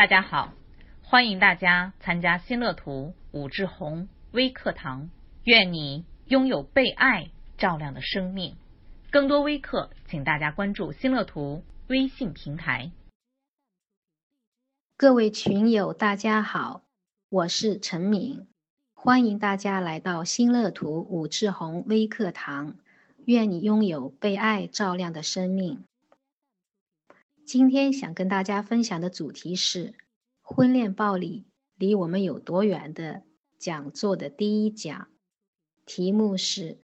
[0.00, 0.54] 大家好，
[1.02, 5.10] 欢迎大家参加新乐图武志红微课堂。
[5.44, 8.56] 愿你拥有被爱照亮的生命。
[9.10, 12.92] 更多微课，请大家关注新乐图微信平台。
[14.96, 16.80] 各位群友，大家好，
[17.28, 18.46] 我是陈敏，
[18.94, 22.76] 欢迎大家来到新乐图武志红微课堂。
[23.26, 25.84] 愿你拥有被爱照亮的生命。
[27.52, 29.94] 今天想跟大家分享的主题是
[30.40, 33.24] 婚恋暴力离我们有多远的
[33.58, 35.08] 讲座的第一讲，
[35.84, 36.78] 题目是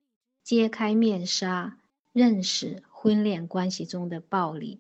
[0.41, 1.77] 揭开面纱，
[2.13, 4.79] 认识婚恋关系中的暴力。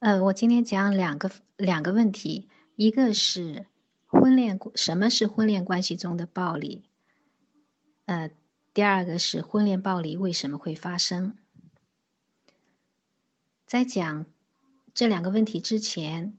[0.00, 3.66] 呃，我今天讲两个两个问题，一个是
[4.04, 6.82] 婚恋什么是婚恋关系中的暴力？
[8.06, 8.32] 呃，
[8.74, 11.36] 第二个是婚恋暴力为什么会发生？
[13.70, 14.26] 在讲
[14.92, 16.36] 这两个问题之前，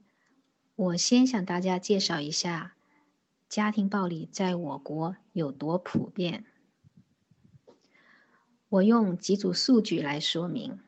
[0.76, 2.76] 我先向大家介绍一下
[3.48, 6.44] 家庭暴力在我国有多普遍。
[8.68, 10.78] 我用几组数据来说明。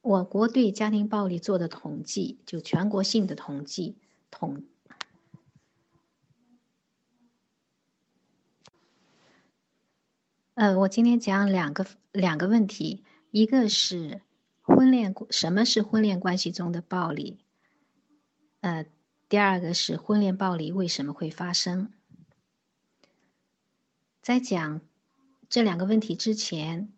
[0.00, 3.96] 我国对家庭暴力做的统计，就全国性的统计
[4.30, 4.62] 统。
[10.58, 14.22] 呃，我今天讲两个两个问题，一个是
[14.60, 17.38] 婚恋什么是婚恋关系中的暴力？
[18.58, 18.84] 呃，
[19.28, 21.92] 第二个是婚恋暴力为什么会发生？
[24.20, 24.80] 在讲
[25.48, 26.92] 这两个问题之前，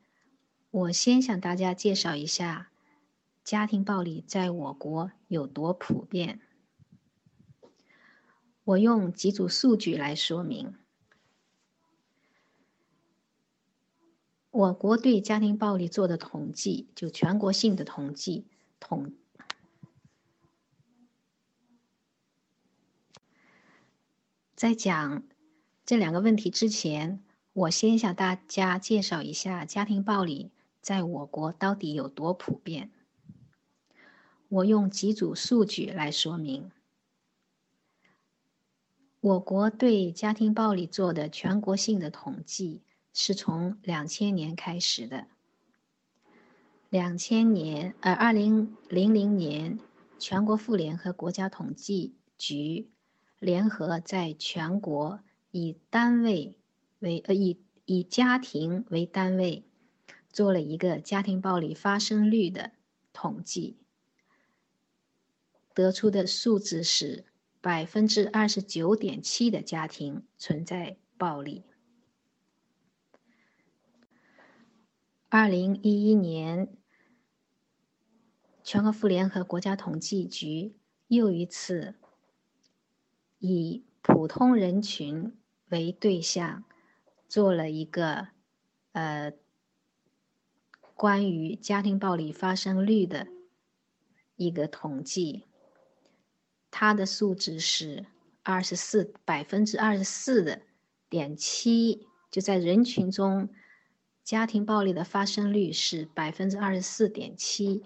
[0.71, 2.71] 我先向大家介绍一下
[3.45, 6.41] 家庭暴力在我国有多普遍。
[8.65, 10.77] 我用几组数据来说明。
[14.51, 18.47] 我国对家庭暴力做的统计，就全国性的统计
[18.81, 19.13] 统。
[24.57, 25.23] 在讲
[25.87, 27.23] 这两个问题之前，
[27.53, 30.51] 我先向大家介绍一下家庭暴力
[30.81, 32.91] 在我国到底有多普遍。
[34.49, 36.73] 我用几组数据来说明。
[39.21, 42.83] 我国对家庭暴力做的全国性的统计。
[43.13, 45.27] 是从两千年开始的。
[46.89, 49.79] 两千年，呃，二零零零年，
[50.19, 52.91] 全国妇联和国家统计局
[53.39, 55.21] 联合在全国
[55.53, 56.57] 以单位
[56.99, 59.65] 为呃以以家庭为单位，
[60.33, 62.73] 做了一个家庭暴力发生率的
[63.13, 63.77] 统计，
[65.75, 67.25] 得出的数字是
[67.61, 71.63] 百分之二十九点七的家庭存在暴力。
[75.33, 76.67] 二零一一年，
[78.65, 80.75] 全国妇联和国家统计局
[81.07, 81.95] 又一次
[83.39, 85.39] 以普通人群
[85.69, 86.65] 为对象，
[87.29, 88.27] 做了一个
[88.91, 89.33] 呃
[90.97, 93.29] 关于家庭暴力发生率的
[94.35, 95.45] 一个统计，
[96.73, 98.07] 它的数值是
[98.43, 100.63] 二十四百分之二十四的
[101.09, 103.49] 点七，就在人群中。
[104.23, 107.85] 家庭暴力的发生率是百分之二十四点七。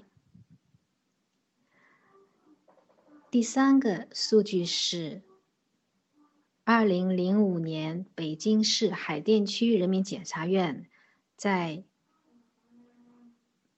[3.31, 5.23] 第三个数据是，
[6.63, 10.89] 二零零五年北京市海淀区人民检察院
[11.37, 11.83] 在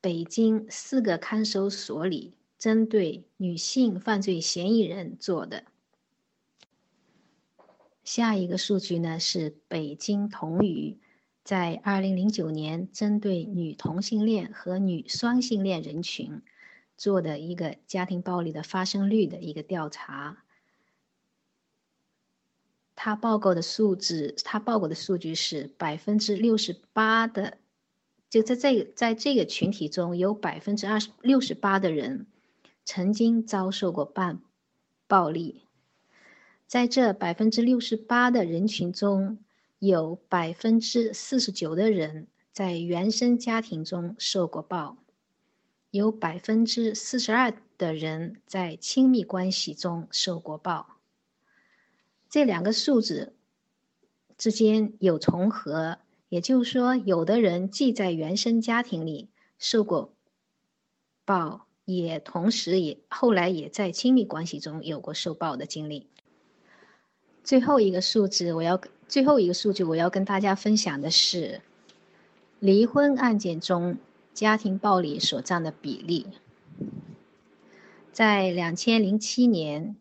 [0.00, 5.64] 北京四个看守所里针对女性犯罪嫌疑人做的。
[8.04, 10.98] 下一个数据呢是北京同语。
[11.46, 16.42] 在二零零九年，针对女同性恋和女双性恋人群
[16.96, 20.42] 做的一个家庭暴力的发生率的一个调查，
[22.96, 27.58] 他报告的数字，他报告的数据是百分之六十八的，
[28.28, 32.26] 就在这个在这个群体中有百分之二十六十八的人
[32.84, 34.40] 曾经遭受过半
[35.06, 35.62] 暴力，
[36.66, 39.38] 在这百分之六十八的人群中。
[39.86, 44.96] 有百分之四十九的人在原生家庭中受过暴，
[45.92, 50.96] 有百分之四十二的人在亲密关系中受过暴。
[52.28, 53.34] 这两个数字
[54.36, 55.98] 之间有重合，
[56.28, 59.28] 也就是说，有的人既在原生家庭里
[59.58, 60.12] 受过
[61.24, 66.10] 暴，也同时也后来也在亲密关系中有过受暴的经历。
[67.46, 71.62] 最后一个数字，我要最后一个数据，我要跟大家分享的是，
[72.58, 73.98] 离婚案件中
[74.34, 76.26] 家庭暴力所占的比例。
[78.10, 79.94] 在两千零七年，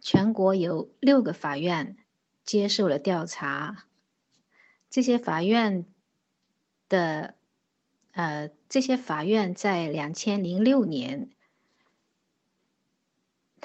[0.00, 1.96] 全国有六个法院
[2.44, 3.86] 接受了调查，
[4.88, 5.84] 这些法院
[6.88, 7.34] 的
[8.12, 11.30] 呃，这些法院在两千零六年，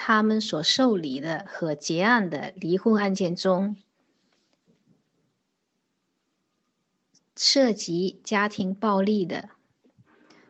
[0.02, 3.76] 他们所受理的和结案的离婚案件中。
[7.36, 9.50] 涉及家庭暴力的，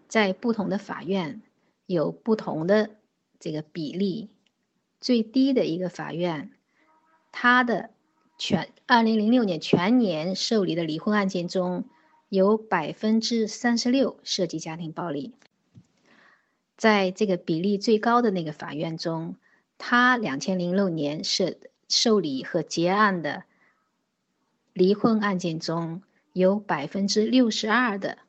[0.07, 1.41] 在不同的法院
[1.87, 2.91] 有不同的
[3.39, 4.29] 这个比例。
[5.01, 6.51] 最低的一个法院，
[7.31, 7.89] 它的
[8.37, 11.85] 全二零零六年全年受理的离婚案件中
[12.27, 15.33] 有百分之三十六涉及家庭暴力。
[16.79, 19.35] 在这个比例最高的那个法院中，
[19.77, 21.45] 他两千零六年受
[21.87, 23.43] 受理和结案的
[24.73, 26.01] 离婚案件中。
[26.33, 28.19] 有百分之六十二的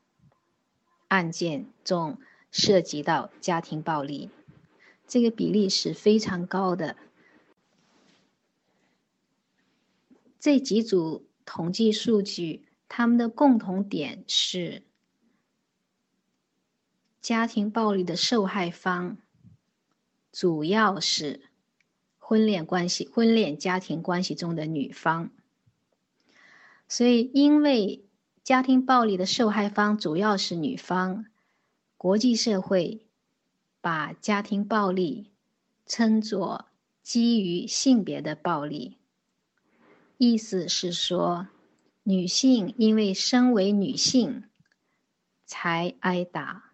[1.08, 2.18] 案件中
[2.50, 4.30] 涉及到家庭暴力，
[5.06, 6.96] 这个比例是非常高的。
[10.40, 14.82] 这几组统计数据，他们的共同点是：
[17.20, 19.18] 家庭暴力的受害方
[20.32, 21.42] 主要是
[22.18, 25.30] 婚恋关系、婚恋家庭关系中的女方。
[26.88, 28.04] 所以，因为
[28.42, 31.26] 家庭暴力的受害方主要是女方，
[31.96, 33.06] 国际社会
[33.80, 35.30] 把家庭暴力
[35.86, 36.66] 称作
[37.02, 38.96] 基于性别的暴力，
[40.16, 41.48] 意思是说，
[42.02, 44.44] 女性因为身为女性
[45.44, 46.69] 才挨打。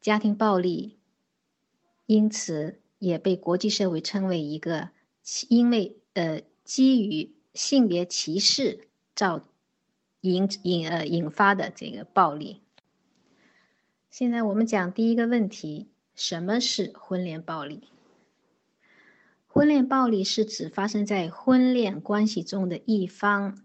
[0.00, 0.98] 家庭暴力
[2.06, 4.90] 因此也被国际社会称为一个
[5.48, 5.94] 因为。
[6.14, 9.46] 呃，基于性别歧视造
[10.22, 12.60] 引引呃引发的这个暴力。
[14.10, 15.86] 现在我们讲第一个问题：
[16.16, 17.84] 什么是婚恋暴力？
[19.46, 23.62] 婚恋暴力是指发生在婚恋关系中的一方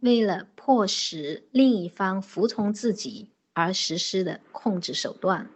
[0.00, 5.48] 为了迫使另一方服从自己而实施的控制手段。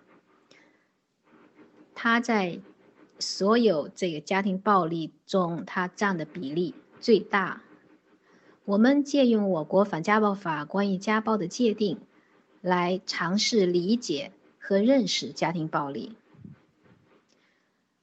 [1.98, 2.60] 他在。
[3.20, 7.62] 所有这个家庭暴力中，它占的比例最大。
[8.64, 11.98] 我们借用我国反家暴法关于家暴的界定，
[12.60, 14.30] 来尝试理解
[14.60, 16.14] 和认识家庭暴力。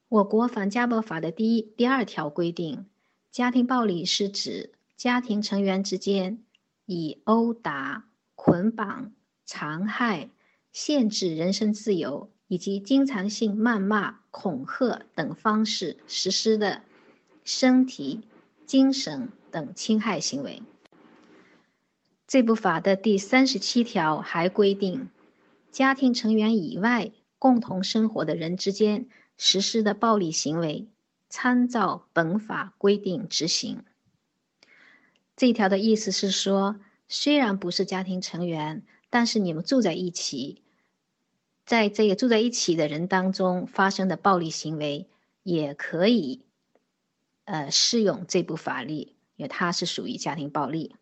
[0.10, 2.86] 我国反家暴法的第一、第二条规定，
[3.32, 6.44] 家庭暴力是指家庭成员之间
[6.86, 8.04] 以殴打、
[8.36, 9.14] 捆绑、
[9.46, 10.30] 残害、
[10.74, 12.30] 限制人身自由。
[12.48, 16.84] 以及经常性谩骂、恐吓等方式实施的
[17.44, 18.22] 身体、
[18.66, 20.62] 精神等侵害行为。
[22.28, 25.10] 这部法的第三十七条还规定，
[25.72, 29.08] 家庭成员以外共同生活的人之间
[29.38, 30.88] 实施的暴力行为，
[31.30, 33.84] 参照本法规定执行。
[35.36, 40.62] 这条的意思是说，虽然不是家庭成员，但是你们住在一起。
[41.66, 45.08] 在这个住在一起的人当中发生的暴力行为，
[45.42, 46.44] 也可以，
[47.46, 50.96] 呃，适用这部法律，因为它是属于家庭暴力。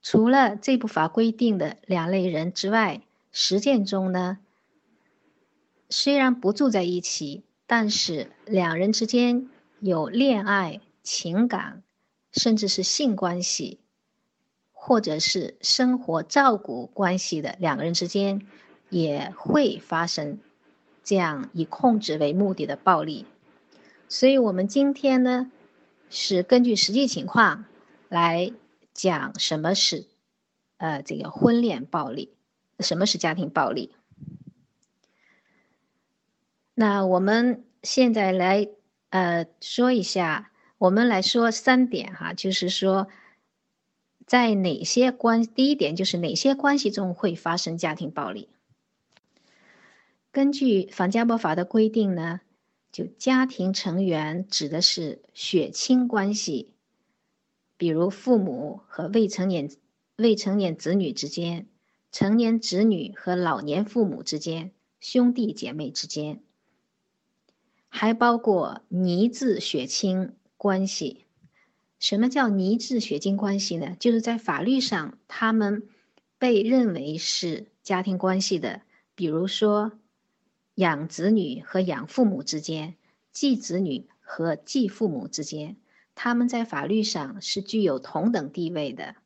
[0.00, 4.38] 除了这部法规定的两类人之外，实践中呢，
[5.90, 11.82] 虽然不住在一起，但是两人之间有恋爱、情感，
[12.32, 13.80] 甚至是性关系，
[14.72, 18.46] 或者是生活照顾关系的两个人之间。
[18.90, 20.38] 也会发生
[21.04, 23.26] 这样以控制为目的的暴力，
[24.08, 25.50] 所以我们今天呢
[26.10, 27.64] 是根据实际情况
[28.08, 28.52] 来
[28.94, 30.06] 讲什么是
[30.78, 32.32] 呃这个婚恋暴力，
[32.80, 33.92] 什么是家庭暴力。
[36.74, 38.68] 那我们现在来
[39.10, 43.08] 呃说一下，我们来说三点哈，就是说
[44.26, 48.48] 在哪些关第一点就是哪些关系中会发生家庭暴力。
[50.38, 52.40] 根据反家暴法的规定呢，
[52.92, 56.74] 就家庭成员指的是血亲关系，
[57.76, 59.68] 比如父母和未成年
[60.14, 61.66] 未成年子女之间，
[62.12, 66.40] 成年子女和老年父母之间，兄弟姐妹之间，
[67.88, 71.24] 还包括拟制血亲关系。
[71.98, 73.96] 什么叫拟制血亲关系呢？
[73.98, 75.88] 就是在法律上他们
[76.38, 78.82] 被认为是家庭关系的，
[79.16, 79.98] 比如说。
[80.78, 82.94] 养子女和养父母之间，
[83.32, 85.76] 继子女和继父母之间，
[86.14, 89.16] 他们在法律上是具有同等地位的。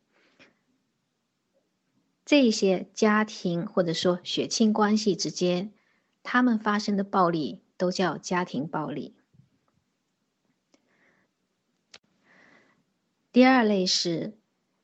[2.25, 5.75] 这些家庭或者说血亲关系之间，
[6.23, 9.15] 他们发生的暴力都叫家庭暴力。
[13.31, 14.39] 第二类是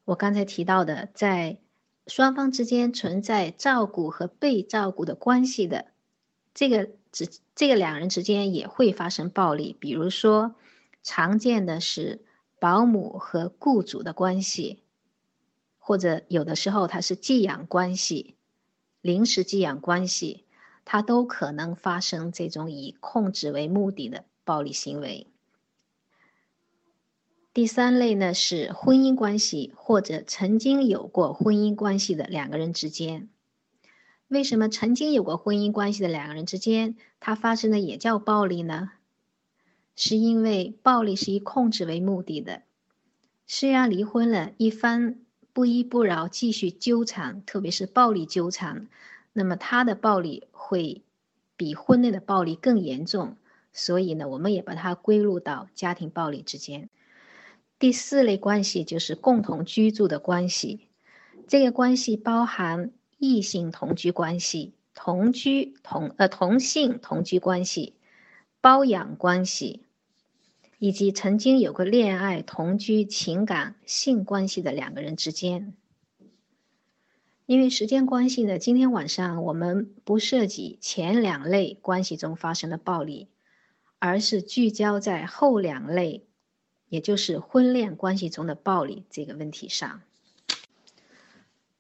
[0.05, 1.61] 我刚才提到的，在
[2.07, 5.93] 双方之间存在照顾和被照顾的关系的，
[6.59, 9.77] 这个之这个两人之间也会发生暴力。
[9.79, 10.57] 比如说，
[11.05, 12.25] 常见的是
[12.59, 14.83] 保姆和雇主的关系，
[15.79, 18.35] 或者有的时候它是寄养关系、
[19.01, 20.47] 临时寄养关系，
[20.85, 25.29] 它都可能发生这种以控制为目的的暴力行为。
[27.55, 33.29] 第三类呢是婚姻关系或者曾经有过婚姻关系的两个人之间。
[34.29, 38.91] 为什么曾经有过婚姻关系的两个人之间，他发生的也叫暴力呢？
[39.97, 42.63] 是因为暴力是以控制为目的的。
[43.47, 45.17] 虽然离婚了，一方
[45.55, 48.87] 不依不饶继续纠缠，特别是暴力纠缠，
[49.33, 51.03] 那么他的暴力会
[51.57, 53.37] 比婚内的暴力更严重。
[53.73, 56.91] 所以呢，我们也把它归入到家庭暴力之间。
[57.79, 60.89] 第四类关系就是共同居住的关系，
[61.47, 67.95] 这个关系包含异性同居关系、同居同呃同性同居关系、
[68.61, 69.83] 包养关系，
[70.79, 75.75] 以及曾经有过恋爱、同居、情感、性关系的两个人之间。
[77.45, 83.29] 因为时间关系呢，今天晚上我们不涉及前两类关系中发生的暴力，
[83.99, 86.25] 而是聚焦在后两类。
[86.91, 90.01] 也就是婚恋关系中的暴力这个问题上，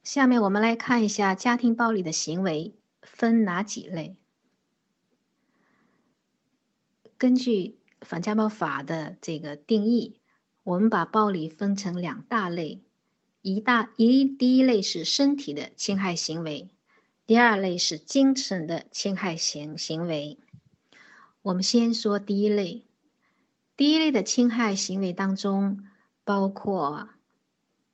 [0.08, 4.16] 下面我们来看一下家庭暴力的行为分哪几类。
[7.18, 10.18] 根据反家暴法的这个定义，
[10.62, 12.80] 我们把暴力分成两大类，
[13.42, 16.70] 一大一第一类是身体的侵害行为，
[17.26, 20.38] 第二类是精神的侵害行行为。
[21.42, 22.82] 我们先说第一类。
[23.76, 25.84] 第一类的侵害行为当中，
[26.24, 27.10] 包括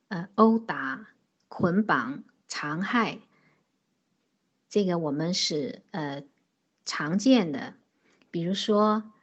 [0.07, 1.09] 呃殴打、
[1.57, 3.19] 捆绑、残害，
[4.67, 6.21] 这个我们是呃
[6.83, 7.75] 常见的，
[8.29, 9.13] 比如说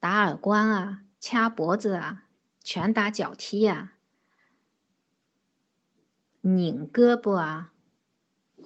[0.00, 2.24] 打耳光啊、掐脖子啊、
[2.64, 3.92] 拳打脚踢啊、
[6.40, 7.72] 拧胳膊啊，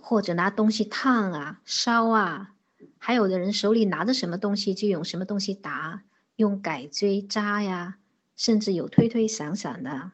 [0.01, 2.55] 或者拿东西烫啊、烧啊，
[2.97, 6.05] 还有的人手里拿着什么东西就用什么东西打。
[6.37, 7.99] 用改锥扎呀，
[8.35, 10.13] 甚至有推推搡搡的。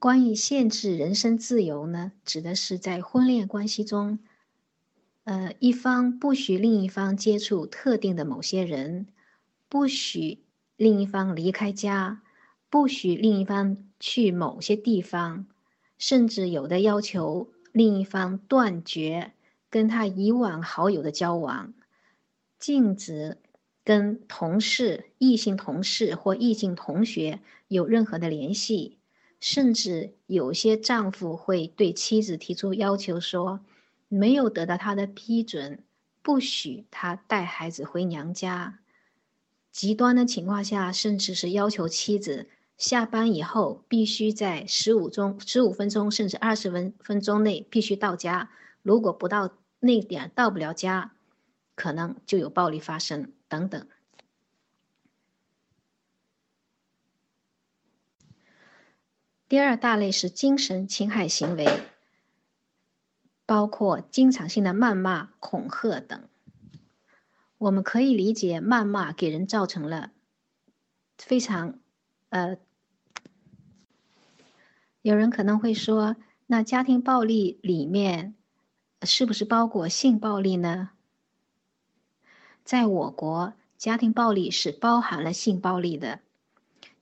[0.00, 4.18] 关于限制人身自由呢，指的是在婚恋关系中，
[5.24, 9.08] 呃，一方不许另一方接触特定的某些人，
[9.68, 10.38] 不许
[10.78, 12.22] 另一方离开家，
[12.70, 15.46] 不许另一方去某些地方，
[15.98, 19.34] 甚至有的要求另一方断绝
[19.68, 21.74] 跟他以往好友的交往，
[22.58, 23.36] 禁止。
[23.82, 28.98] 跟同事、异性同事或异性同学有任何的联系，
[29.40, 33.60] 甚至有些丈夫会对妻子提出要求，说
[34.08, 35.82] 没有得到他的批准，
[36.22, 38.78] 不许他带孩子回娘家。
[39.72, 48.50] 极端的情况下，甚至是要求妻子下班以后必须在十五钟、十五分钟甚至二十分分钟内必须到家，
[48.82, 51.12] 如果不到那点到不了家，
[51.74, 53.32] 可能就有暴力发生。
[53.48, 53.86] 等等。
[59.50, 61.66] 第二大类是精神侵害行为，
[63.46, 66.28] 包括经常性的谩骂、恐吓等。
[67.58, 70.12] 我们可以理解，谩骂给人造成了
[71.18, 71.80] 非常……
[72.28, 72.58] 呃，
[75.02, 76.14] 有人可能会说，
[76.46, 78.36] 那家庭暴力里面
[79.02, 80.90] 是不是包括性暴力呢？
[82.62, 86.20] 在我国，家庭暴力是包含了性暴力的，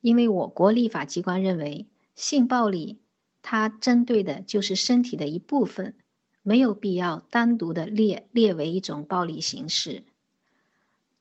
[0.01, 1.87] 因为我国立法机关认为，
[2.19, 2.99] 性暴力
[3.43, 5.95] 它针对的就是身体的一部分，
[6.43, 10.03] 没有必要单独的列列为一种暴力形式。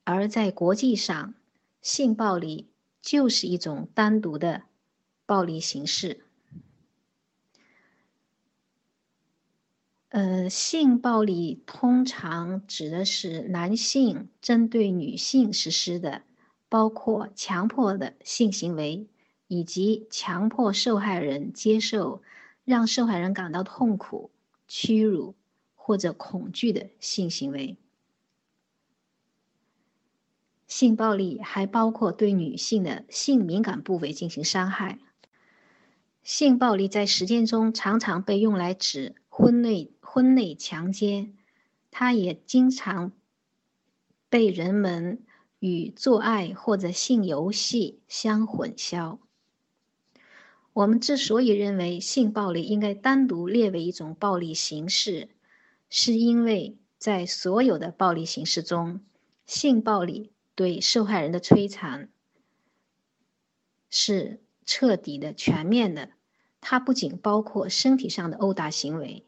[0.03, 1.35] 而在国际上，
[1.83, 4.63] 性暴力就是一种单独的
[5.27, 6.25] 暴力形式。
[10.09, 16.23] 呃，性暴力通常指的是男性针对女性实施的，
[16.67, 19.07] 包括强迫的性行为，
[19.47, 22.21] 以及强迫受害人接受
[22.63, 24.31] 让受害人感到痛苦、
[24.67, 25.35] 屈辱
[25.75, 27.77] 或者恐惧的性行为。
[30.67, 34.99] 性暴力还包括对女性的性敏感部位进行伤害。
[36.23, 39.15] 性暴力在实践中常常被用来指。
[39.29, 41.37] 婚内婚内强奸，
[41.91, 43.11] 它也经常
[44.29, 45.23] 被人们
[45.59, 49.19] 与做爱或者性游戏相混淆。
[50.77, 55.29] 我们之所以认为性暴力应该单独列为一种暴力形式，
[55.89, 59.01] 是因为在所有的暴力形式中，
[59.47, 62.09] 性暴力对受害人的摧残
[63.89, 66.11] 是彻底的、全面的。
[66.61, 69.25] 它不仅包括身体上的殴打行为，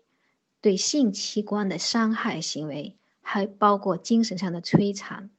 [0.62, 5.32] 对性器官的伤害行为，还包括精神上的摧残。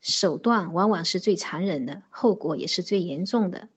[0.00, 3.68] 手段往往是最残忍的，后果也是最严重的。